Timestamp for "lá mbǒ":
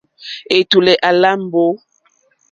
1.21-1.65